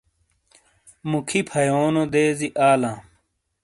موکھی 1.09 1.39
فھیونو 1.49 2.03
دیزی 2.13 2.49
آلا 2.69 2.93